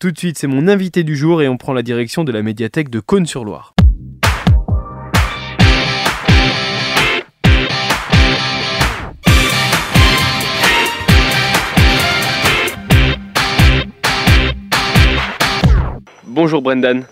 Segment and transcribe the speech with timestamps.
[0.00, 2.40] Tout de suite, c'est mon invité du jour et on prend la direction de la
[2.40, 3.74] médiathèque de Cône-sur-Loire.
[16.28, 17.04] Bonjour Brendan.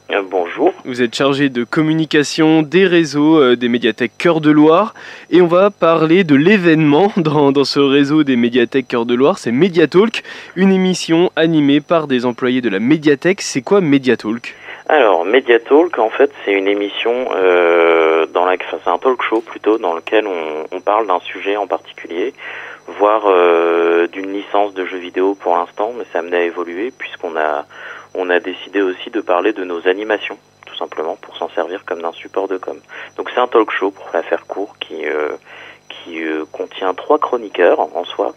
[0.86, 4.94] Vous êtes chargé de communication des réseaux euh, des médiathèques Cœur de Loire.
[5.32, 9.50] Et on va parler de l'événement dans, ce réseau des médiathèques Cœur de Loire, c'est
[9.50, 10.22] Mediatalk,
[10.54, 13.42] une émission animée par des employés de la médiathèque.
[13.42, 14.54] C'est quoi Mediatalk?
[14.88, 19.40] Alors Mediatalk, en fait, c'est une émission euh, dans la, enfin, c'est un talk show
[19.40, 22.32] plutôt dans lequel on, parle d'un sujet en particulier
[23.00, 27.36] voire euh, d'une licence de jeux vidéo pour l'instant, mais ça amené à évoluer puisqu'on
[27.36, 27.64] a
[28.14, 30.38] on a décidé aussi de parler de nos animations,
[30.76, 32.78] tout simplement, pour s'en servir comme d'un support de com.
[33.16, 35.36] Donc c'est un talk show, pour la faire court, qui, euh,
[35.88, 38.34] qui euh, contient trois chroniqueurs en soi,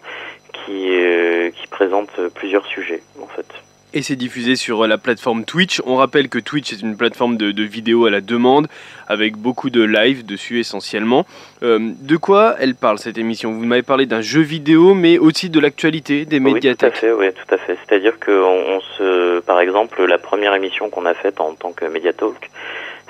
[0.52, 3.46] qui, euh, qui présentent plusieurs sujets, en fait
[3.92, 5.80] et c'est diffusé sur la plateforme Twitch.
[5.86, 8.68] On rappelle que Twitch est une plateforme de, de vidéos à la demande
[9.08, 11.26] avec beaucoup de live dessus essentiellement.
[11.62, 13.52] Euh, de quoi elle parle cette émission?
[13.52, 16.94] Vous m'avez parlé d'un jeu vidéo, mais aussi de l'actualité des médiathèques.
[16.94, 17.12] Oui, tout à fait.
[17.12, 17.76] Oui, tout à fait.
[17.84, 21.84] C'est-à-dire que on, se, par exemple, la première émission qu'on a faite en tant que
[21.84, 22.50] Mediatalk,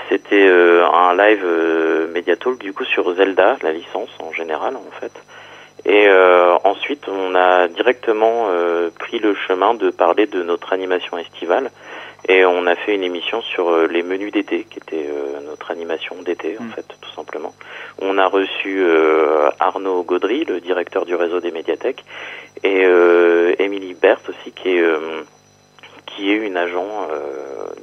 [0.09, 5.01] c'était euh, un live euh, Mediatalk du coup sur Zelda, la licence en général en
[5.01, 5.13] fait.
[5.85, 11.17] Et euh, ensuite, on a directement euh, pris le chemin de parler de notre animation
[11.17, 11.71] estivale.
[12.29, 15.09] Et on a fait une émission sur euh, les menus d'été, qui était
[15.47, 16.73] notre animation d'été, en mm.
[16.73, 17.55] fait, tout simplement.
[18.01, 18.85] On a reçu
[19.59, 22.05] Arnaud Gaudry, le directeur du réseau des médiathèques,
[22.63, 22.87] et
[23.59, 24.85] Émilie Berthe aussi, qui est,
[26.07, 27.09] qui est une agent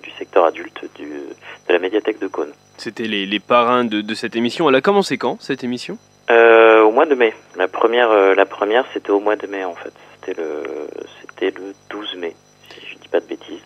[0.02, 2.52] du secteur adulte du, de la médiathèque de Cône.
[2.78, 4.70] C'était les, les parrains de, de cette émission.
[4.70, 5.98] Elle a commencé quand, cette émission?
[6.30, 7.34] Euh, au mois de mai.
[7.56, 9.94] La première, euh, la première, c'était au mois de mai en fait.
[10.16, 10.64] C'était le,
[11.22, 12.36] c'était le 12 mai,
[12.70, 13.64] si je dis pas de bêtises,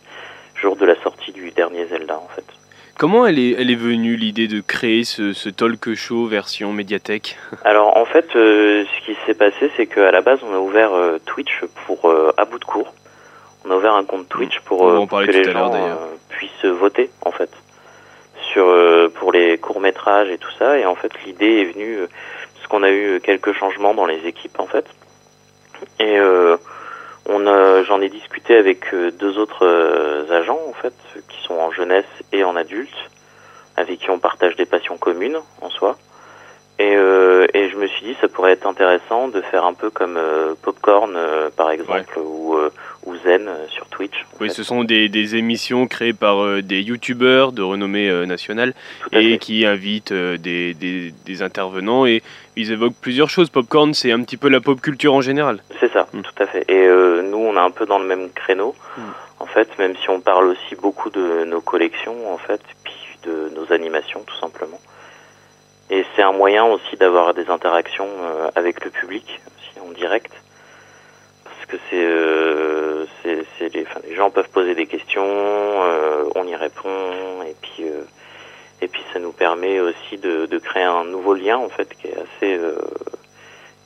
[0.56, 2.46] jour de la sortie du dernier Zelda en fait.
[3.02, 7.36] Comment elle est, elle est venue l'idée de créer ce, ce talk show version médiathèque?
[7.66, 10.94] Alors en fait, euh, ce qui s'est passé, c'est qu'à la base, on a ouvert
[10.94, 12.94] euh, Twitch pour euh, à bout de cours.
[13.66, 15.72] On a ouvert un compte Twitch pour, On pour que les gens
[16.30, 17.50] puissent voter en fait
[18.54, 18.66] sur
[19.16, 20.78] pour les courts métrages et tout ça.
[20.78, 21.98] Et en fait, l'idée est venue
[22.72, 24.86] qu'on a eu quelques changements dans les équipes en fait.
[26.00, 26.56] Et euh,
[27.28, 30.94] j'en ai discuté avec euh, deux autres euh, agents en fait
[31.28, 32.96] qui sont en jeunesse et en adulte,
[33.76, 35.98] avec qui on partage des passions communes en soi.
[36.80, 39.90] Et, euh, et je me suis dit ça pourrait être intéressant de faire un peu
[39.90, 41.18] comme euh, Popcorn
[41.58, 42.24] par exemple Ouais.
[42.24, 42.70] ou, ou
[43.24, 44.26] Zen sur Twitch.
[44.40, 44.54] Oui, fait.
[44.54, 48.74] ce sont des, des émissions créées par euh, des youtubeurs de renommée euh, nationale
[49.12, 49.38] et fait.
[49.40, 52.22] qui invitent euh, des, des, des intervenants et
[52.56, 53.50] ils évoquent plusieurs choses.
[53.50, 55.60] Popcorn, c'est un petit peu la pop culture en général.
[55.80, 56.22] C'est ça, Mm.
[56.22, 56.66] tout à fait.
[56.70, 59.02] Et euh, nous, on est un peu dans le même créneau, Mm.
[59.40, 62.94] en fait, même si on parle aussi beaucoup de nos collections, en fait, puis
[63.24, 64.80] de nos animations, tout simplement.
[65.90, 70.32] Et c'est un moyen aussi d'avoir des interactions euh, avec le public, aussi en direct,
[71.44, 71.96] parce que euh, c'est
[73.74, 76.90] les, enfin, les gens peuvent poser des questions, euh, on y répond,
[77.48, 78.04] et puis, euh,
[78.82, 82.08] et puis ça nous permet aussi de, de créer un nouveau lien, en fait, qui
[82.08, 82.76] est assez euh,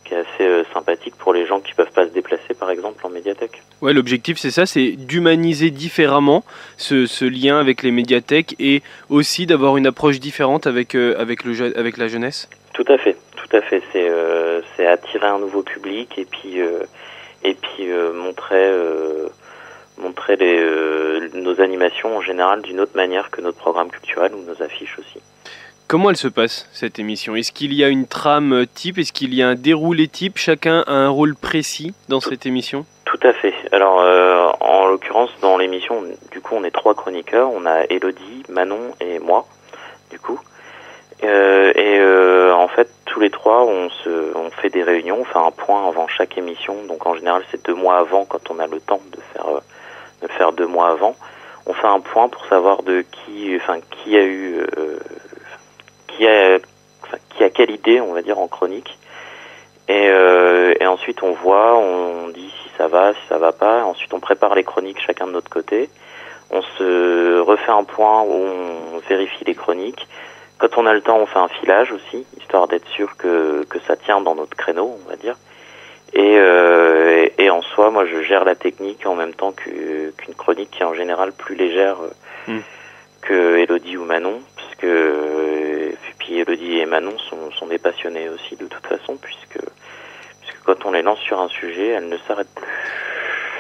[0.04, 3.10] qui est assez sympathique pour les gens qui peuvent pas se déplacer par exemple en
[3.10, 3.64] médiathèque.
[3.82, 6.44] Ouais, l'objectif c'est ça, c'est d'humaniser différemment
[6.78, 11.76] ce, ce lien avec les médiathèques et aussi d'avoir une approche différente avec, avec, le,
[11.76, 12.48] avec la jeunesse.
[12.74, 13.82] Tout à fait, tout à fait.
[13.92, 14.08] C'est
[14.78, 16.62] c'est attirer un nouveau public et puis
[17.46, 19.28] et puis euh, montrer euh,
[19.98, 24.44] montrer les, euh, nos animations en général d'une autre manière que notre programme culturel ou
[24.44, 25.22] nos affiches aussi.
[25.88, 27.36] Comment elle se passe cette émission?
[27.36, 28.98] Est-ce qu'il y a une trame type?
[28.98, 30.38] Est-ce qu'il y a un déroulé type?
[30.38, 32.86] Chacun a un rôle précis dans cette émission?
[33.06, 33.54] Tout à fait.
[33.72, 37.52] Alors, euh, en l'occurrence, dans l'émission, du coup, on est trois chroniqueurs.
[37.52, 39.46] On a Elodie, Manon et moi,
[40.10, 40.40] du coup.
[41.24, 45.26] Euh, et euh, en fait, tous les trois, on, se, on fait des réunions, on
[45.26, 46.76] fait un point avant chaque émission.
[46.88, 49.60] Donc, en général, c'est deux mois avant, quand on a le temps de faire, euh,
[50.22, 51.16] de le faire deux avant.
[51.66, 55.00] On fait un point pour savoir de qui, enfin, qui a eu, euh,
[56.08, 56.60] qui a,
[57.30, 58.98] qui a quelle idée, on va dire, en chronique.
[59.88, 63.84] Et, euh, et ensuite, on voit, on dit si ça va, si ça va pas.
[63.84, 65.90] Ensuite, on prépare les chroniques chacun de notre côté.
[66.52, 70.08] On se refait un point où on vérifie les chroniques.
[70.58, 73.80] Quand on a le temps, on fait un filage aussi, histoire d'être sûr que, que
[73.88, 75.36] ça tient dans notre créneau, on va dire.
[76.14, 80.36] Et, euh, et, et en soi, moi, je gère la technique en même temps qu'une
[80.38, 82.10] chronique qui est en général plus légère euh,
[82.48, 82.60] Mm.
[83.22, 88.56] que Elodie ou Manon, puisque euh, puis Elodie et Manon sont, sont des passionnés aussi
[88.56, 89.60] de toute façon, puisque
[90.42, 92.66] puisque quand on les lance sur un sujet, elles ne s'arrêtent plus.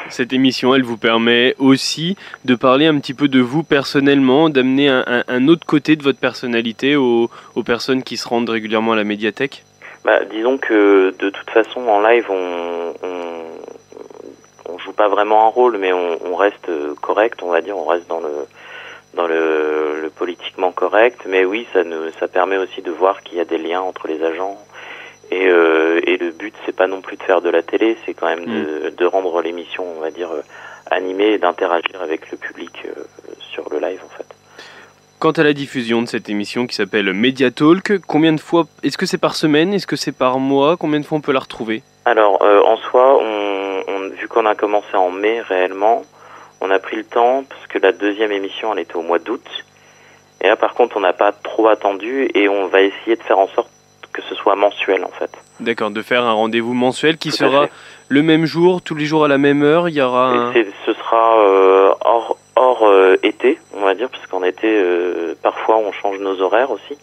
[0.09, 2.15] Cette émission, elle vous permet aussi
[2.45, 6.95] de parler un petit peu de vous personnellement, d'amener un, autre côté de votre personnalité
[6.95, 7.27] aux,
[7.65, 9.63] personnes qui se rendent régulièrement à la médiathèque?
[10.05, 15.77] Bah, Disons que de toute façon, en live, on, on, joue pas vraiment un rôle,
[15.77, 16.69] mais on, reste
[17.01, 18.47] correct, on va dire, on reste dans le
[19.15, 21.21] dans le, politiquement correct.
[21.25, 24.07] Mais oui, ça, nous, ça permet aussi de voir qu'il y a des liens entre
[24.07, 24.57] les agents
[25.31, 28.13] et, euh, et le but, c'est pas non plus de faire de la télé, c'est
[28.13, 28.95] quand même de, mm.
[28.95, 30.41] de, rendre l'émission, on va dire, euh,
[30.91, 33.03] animée et d'interagir avec le public euh,
[33.39, 34.27] sur le live, en fait.
[35.19, 38.97] Quant à la diffusion de cette émission qui s'appelle Media Talk, combien de fois Est-ce
[38.97, 41.39] que c'est par semaine Est-ce que c'est par mois Combien de fois on peut la
[41.39, 41.83] retrouver?
[42.03, 46.03] Alors, en soi, on, on, vu qu'on a commencé en mai réellement,
[46.61, 49.45] on a pris le temps parce que la deuxième émission, elle était au mois d'août.
[50.41, 53.39] Et là, par contre, on n'a pas trop attendu et on va essayer de faire
[53.39, 53.69] en sorte
[54.13, 55.29] que ce soit mensuel en fait.
[55.59, 57.67] D'accord, de faire un rendez-vous mensuel qui sera
[58.07, 59.89] le même jour, tous les jours à la même heure.
[59.89, 60.53] Il y aura.
[60.85, 65.77] Ce sera euh, hors, hors euh, été, on va dire, parce qu'en été, euh, parfois,
[65.77, 66.97] on change nos horaires aussi.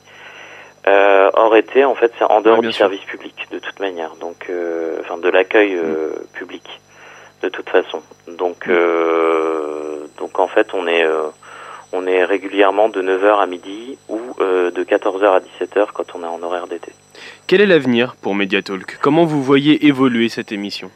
[0.87, 4.51] hors été, en fait, c'est en dehors du service public, de toute manière, donc,
[5.01, 6.27] enfin, de l'accueil mm.
[6.35, 6.81] public,
[7.43, 8.03] de toute façon.
[8.29, 8.69] Donc,
[10.19, 11.05] donc, en fait, on est
[11.95, 16.27] on est régulièrement de 9h à midi ou de 14h à 17h quand on est
[16.27, 16.93] en horaire d'été.
[17.47, 18.99] Quel est l'avenir pour Mediatalk?
[19.01, 20.91] Comment vous voyez évoluer cette émission?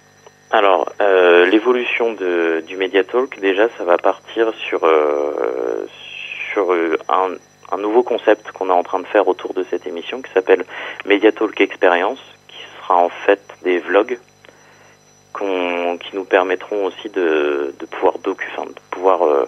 [0.57, 5.85] Alors, euh, l'évolution du Mediatalk, déjà, ça va partir sur, euh,
[6.51, 10.23] sur euh, un, nouveau concept qu'on est en train de faire autour de cette émission
[10.23, 10.65] qui s'appelle
[11.05, 14.19] Mediatalk Experience, qui sera en fait des vlogs
[15.39, 19.47] qui nous permettront aussi de, pouvoir docu, de pouvoir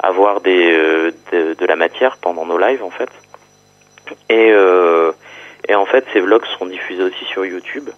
[0.00, 0.72] avoir des,
[1.30, 3.10] de, de, la matière pendant nos lives en fait.
[4.28, 4.52] Et
[5.68, 7.90] et en fait, ces vlogs seront diffusés aussi sur YouTube,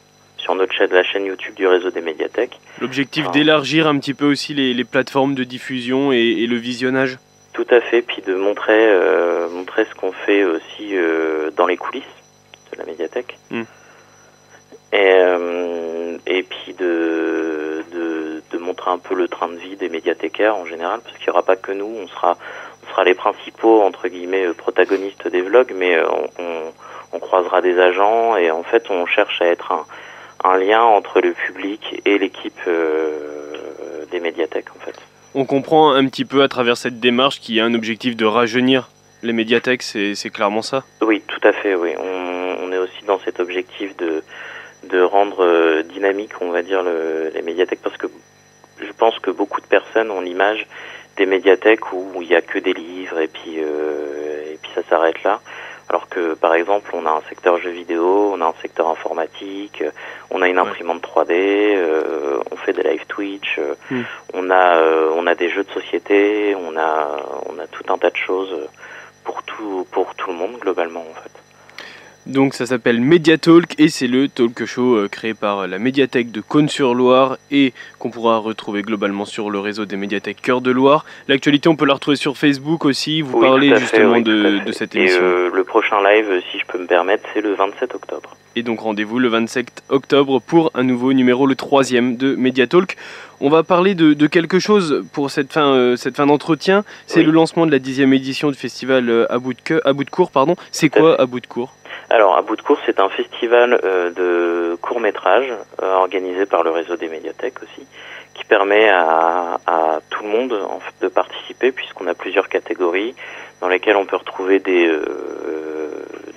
[0.51, 2.59] sur notre chaîne, la chaîne YouTube du réseau des médiathèques.
[2.81, 7.19] L'objectif d'élargir un petit peu aussi les, plateformes de diffusion et, le visionnage
[7.53, 11.77] Tout à fait, puis de montrer, euh, montrer ce qu'on fait aussi euh, dans les
[11.77, 12.03] coulisses
[12.73, 13.39] de la médiathèque.
[13.51, 13.63] Hmm.
[14.93, 19.89] Et, euh, et puis de, de, de, montrer un peu le train de vie des
[19.89, 22.37] médiathécaires en général, parce qu'il n'y aura pas que nous, on sera,
[22.83, 25.97] on sera les principaux, entre guillemets, protagonistes des vlogs, mais
[26.39, 26.73] on
[27.13, 29.85] on croisera des agents et en fait on cherche à être un,
[30.45, 34.95] un lien entre le public et l'équipe euh, des médiathèques en fait.
[35.35, 38.25] On comprend un petit peu à travers cette démarche qu'il y a un objectif de
[38.25, 38.89] rajeunir
[39.23, 40.83] les médiathèques, c'est clairement ça?
[41.03, 41.91] Oui, tout à fait, oui.
[41.99, 44.23] On, on, est aussi dans cet objectif de,
[44.85, 48.07] de rendre euh, dynamique, on va dire, le, les médiathèques, parce que
[48.81, 50.67] je pense que beaucoup de personnes ont l'image
[51.17, 54.83] des médiathèques où il n'y a que des livres et puis, euh, et puis ça
[54.89, 55.41] s'arrête là.
[55.91, 59.83] Alors que par exemple, on a un secteur jeux vidéo, on a un secteur informatique,
[59.83, 59.91] euh,
[60.31, 64.03] on a une imprimante 3D, euh, on fait des live Twitch, euh, hmm.
[64.35, 64.81] on a
[65.17, 67.17] on a des jeux de société, on a
[67.47, 68.57] on a tout un tas de choses
[69.25, 71.33] pour tout pour tout le monde globalement en fait.
[72.27, 76.43] Donc ça s'appelle Mediatalk et c'est le talk show euh, créé par la médiathèque de
[76.43, 81.07] Cône-sur-Loire et qu'on pourra retrouver globalement sur le réseau des médiathèques Cœur de Loire.
[81.29, 83.23] L'actualité, on peut la retrouver sur Facebook aussi.
[83.23, 85.19] Vous parlez justement de, cette émission.
[85.19, 88.37] Et euh, le prochain live, si je peux me permettre, c'est le 27 octobre.
[88.55, 92.97] Et donc rendez-vous le 27 octobre pour un nouveau numéro, le troisième de Mediatalk.
[93.41, 96.85] On va parler de, quelque chose pour cette fin, euh, cette fin d'entretien.
[97.07, 100.11] C'est le lancement de la dixième édition du festival à bout de, à bout de
[100.11, 100.31] cours.
[100.31, 100.57] Pardon.
[100.71, 101.75] C'est quoi à bout de cours?
[102.11, 106.65] Alors, à bout de course, c'est un festival euh, de courts métrages euh, organisé par
[106.65, 107.87] le réseau des médiathèques aussi,
[108.35, 109.59] qui permet à,
[110.11, 113.15] tout le monde en fait, de participer puisqu'on a plusieurs catégories
[113.61, 115.05] dans lesquelles on peut retrouver des euh,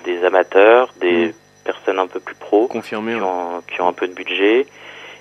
[0.04, 1.32] des amateurs, des mmh.
[1.64, 4.66] personnes un peu plus pros, Confirmé, qui, ont, qui, ont, un peu de budget,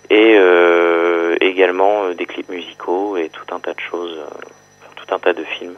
[0.09, 0.37] et
[1.41, 4.19] également des clips musicaux et tout un tas de choses,
[4.95, 5.75] tout un tas de films.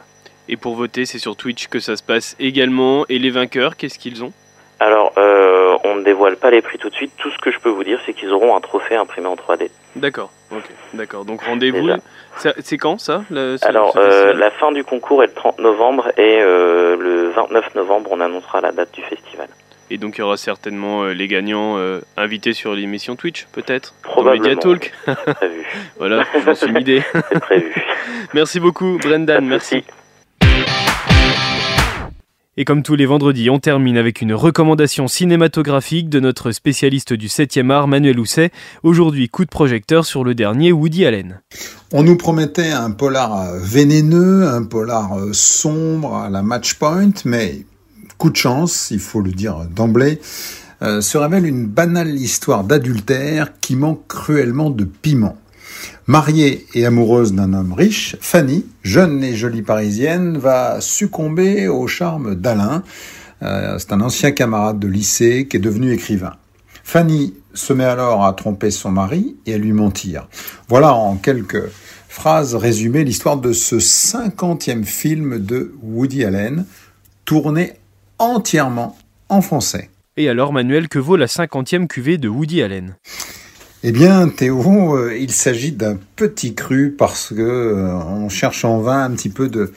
[0.48, 3.06] Et pour voter, c'est sur Twitch que ça se passe également.
[3.08, 4.32] Et les vainqueurs, qu'est-ce qu'ils ont?
[4.78, 7.12] Alors, euh, on ne dévoile pas les prix tout de suite.
[7.16, 9.70] Tout ce que je peux vous dire, c'est qu'ils auront un trophée imprimé en 3D.
[9.96, 11.24] D'accord, ok, d'accord.
[11.24, 11.88] Donc rendez-vous.
[12.60, 13.22] C'est quand ça
[13.62, 18.10] Alors, euh, la fin du concours est le 30 novembre et euh, le 29 novembre,
[18.12, 19.48] on annoncera la date du festival.
[19.88, 21.78] Et donc il y aura certainement les gagnants
[22.16, 23.94] invités sur l'émission Twitch, peut-être?
[24.02, 24.42] Probablement.
[24.42, 24.92] Mediatalk.
[25.36, 25.64] prévu.
[25.98, 27.02] voilà, j'en suis une idée.
[27.12, 27.72] C'est prévu.
[28.34, 29.46] Merci beaucoup, Brendan.
[29.46, 29.84] Merci.
[32.58, 37.26] Et comme tous les vendredis, on termine avec une recommandation cinématographique de notre spécialiste du
[37.26, 38.50] 7e art, Manuel Housset.
[38.82, 41.42] Aujourd'hui, coup de projecteur sur le dernier Woody Allen.
[41.92, 47.66] On nous promettait un polar vénéneux, un polar sombre à la match point, mais
[48.16, 50.18] coup de chance, il faut le dire d'emblée,
[50.80, 55.36] euh, se révèle une banale histoire d'adultère qui manque cruellement de piment.
[56.06, 62.34] Mariée et amoureuse d'un homme riche, Fanny, jeune et jolie parisienne, va succomber au charme
[62.34, 62.82] d'Alain.
[63.42, 66.34] Euh, c'est un ancien camarade de lycée qui est devenu écrivain.
[66.84, 70.28] Fanny se met alors à tromper son mari et à lui mentir.
[70.68, 71.70] Voilà en quelques
[72.08, 76.64] phrases résumées l'histoire de ce cinquantième film de Woody Allen,
[77.24, 77.74] tourné
[78.18, 78.96] entièrement
[79.28, 79.90] en français.
[80.16, 82.96] Et alors Manuel, que vaut la cinquantième cuvée de Woody Allen?
[83.82, 88.80] Eh bien, Théo, euh, il s'agit d'un petit cru parce que euh, on cherche en
[88.80, 89.70] vain un petit peu de,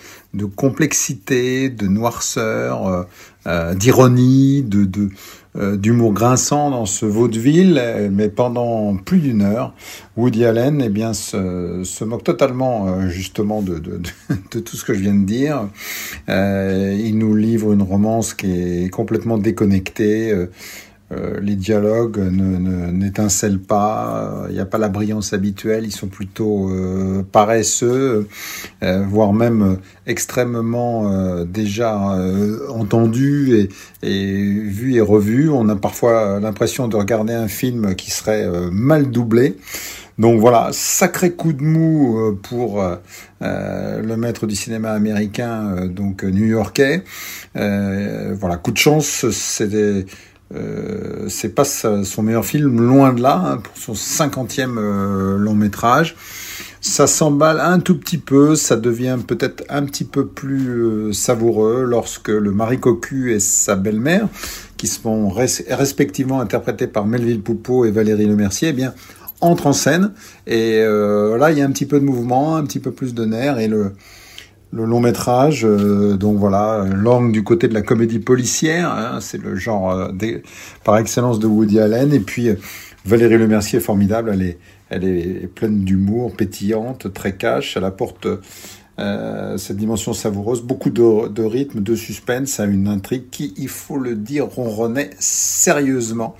[0.56, 3.06] complexité, de noirceur,
[3.46, 4.64] euh, d'ironie,
[5.54, 9.74] d'humour grinçant dans ce vaudeville, mais pendant plus d'une heure,
[10.16, 13.82] Woody Allen eh bien, se, moque totalement justement de,
[14.50, 15.68] tout ce que je viens de dire.
[16.30, 20.48] il nous livre une romance qui est complètement déconnectée.
[21.12, 26.70] Euh, les dialogues n'étincellent pas, il n'y a pas la brillance habituelle, ils sont plutôt
[26.70, 28.28] euh, paresseux,
[28.84, 31.98] euh, voire même extrêmement déjà
[32.70, 33.70] entendus
[34.04, 35.50] et, et vus et revus.
[35.50, 39.56] On a parfois l'impression de regarder un film qui serait mal doublé.
[40.18, 42.84] Donc voilà, sacré coup de mou pour
[43.42, 47.04] le maître du cinéma américain, donc new-yorkais.
[47.54, 50.06] voilà, coup de chance, c'était
[50.56, 55.54] euh, c'est pas son meilleur film, loin de là, hein, pour son cinquantième euh, long
[55.54, 56.16] métrage.
[56.82, 61.84] Ça s'emballe un tout petit peu, ça devient peut-être un petit peu plus euh, savoureux
[61.84, 64.28] lorsque le mari cocu et sa belle-mère,
[64.78, 68.94] qui sont respectivement interprétés par Melville Poupeau et Valérie Lemercier, eh bien,
[69.42, 70.14] entrent en scène.
[70.48, 73.26] Et là, il y a un petit peu de mouvement, un petit peu plus de
[73.26, 73.92] nerfs, et le,
[74.72, 79.42] le long métrage, euh, donc voilà, langue du côté de la comédie policière, hein, c'est
[79.42, 80.12] le genre euh,
[80.84, 82.56] par excellence de Woody Allen, et puis euh,
[83.06, 84.58] Valérie Lemercier est formidable, elle est,
[84.90, 88.28] elle est pleine d'humour, pétillante, très cash, elle apporte
[89.56, 93.98] cette dimension savoureuse, beaucoup de, de, rythme, de suspense à une intrigue qui, il faut
[93.98, 96.36] le dire, ronronnait sérieusement.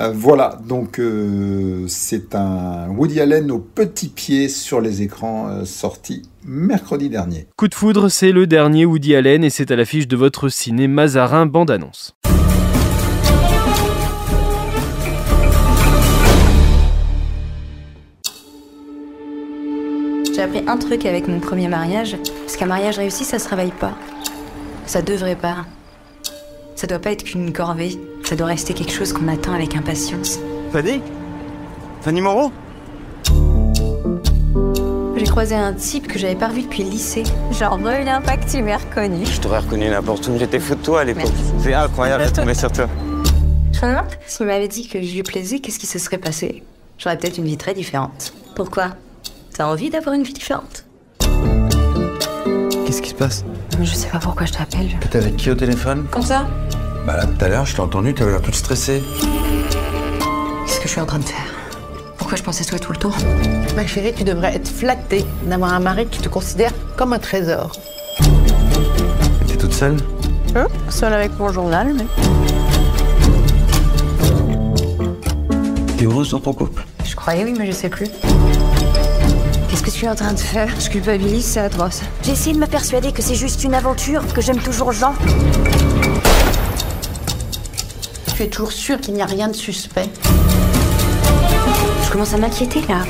[0.00, 5.64] Euh, voilà, donc euh, c'est un Woody Allen au petit pied sur les écrans euh,
[5.64, 7.46] sorti mercredi dernier.
[7.56, 10.88] Coup de foudre, c'est le dernier Woody Allen et c'est à l'affiche de votre ciné
[10.88, 12.16] Mazarin bande-annonce.
[20.34, 23.72] J'ai appris un truc avec mon premier mariage, parce qu'un mariage réussi, ça se réveille
[23.78, 23.96] pas.
[24.86, 25.64] Ça devrait pas.
[26.76, 27.98] Ça doit pas être qu'une corvée.
[28.24, 30.38] Ça doit rester quelque chose qu'on attend avec impatience.
[30.72, 31.00] Fanny?
[32.02, 32.50] Fanny Moreau?
[35.16, 37.22] J'ai croisé un type que j'avais pas revu depuis le lycée.
[37.52, 39.24] Genre, une impact, tu m'as reconnu.
[39.24, 41.32] Je t'aurais reconnu n'importe où, j'étais fou de toi à l'époque.
[41.60, 42.88] C'est incroyable de tomber sur toi.
[43.72, 46.62] Je me demande, s'il m'avait dit que je lui plaisais, qu'est-ce qui se serait passé?
[46.98, 48.32] J'aurais peut-être une vie très différente.
[48.54, 48.90] Pourquoi?
[49.56, 50.84] T'as envie d'avoir une vie différente?
[52.94, 53.44] Qu'est-ce qui se passe
[53.82, 54.88] Je sais pas pourquoi je t'appelle.
[55.10, 56.46] T'es avec qui au téléphone Comme ça
[57.04, 59.02] bah là, tout à l'heure, je t'ai entendu, t'avais l'air toute stressée.
[60.64, 61.44] Qu'est-ce que je suis en train de faire
[62.16, 63.10] Pourquoi je pensais toi tout le temps
[63.74, 67.72] Ma chérie, tu devrais être flattée d'avoir un mari qui te considère comme un trésor.
[69.48, 69.96] T'es toute seule
[70.54, 72.06] Hein Seule avec mon journal, mais...
[75.98, 78.06] T'es heureuse dans ton couple Je croyais oui, mais je sais plus.
[79.94, 82.00] Qu'est-ce que tu es en train de faire Je culpabilise, c'est atroce.
[82.24, 85.14] J'ai essayé de me persuader que c'est juste une aventure, que j'aime toujours Jean.
[88.34, 90.08] Tu es toujours sûr qu'il n'y a rien de suspect
[92.02, 93.04] Je commence à m'inquiéter là.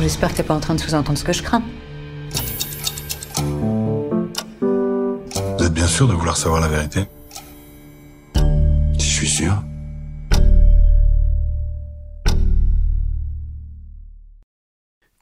[0.00, 1.64] J'espère que t'es pas en train de sous-entendre ce que je crains.
[4.60, 7.08] Vous êtes bien sûr de vouloir savoir la vérité?
[8.36, 9.52] Je suis sûr.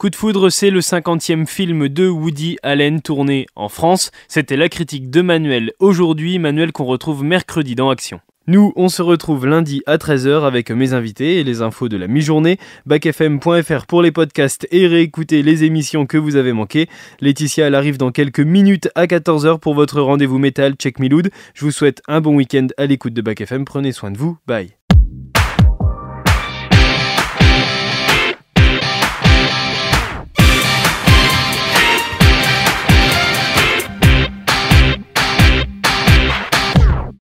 [0.01, 4.13] Coup de foudre, c'est le cinquantième film de Woody Allen tourné en France.
[4.29, 8.19] C'était la critique de Manuel aujourd'hui, Manuel qu'on retrouve mercredi dans Action.
[8.47, 12.07] Nous, on se retrouve lundi à 13h avec mes invités et les infos de la
[12.07, 12.57] mi-journée.
[12.87, 16.89] backfm.fr pour les podcasts et réécouter les émissions que vous avez manquées.
[17.21, 21.11] Laetitia, elle arrive dans quelques minutes à 14h pour votre rendez-vous métal Check Me
[21.53, 23.67] Je vous souhaite un bon week-end à l'écoute de BackFM.
[23.67, 24.39] Prenez soin de vous.
[24.47, 24.80] Bye.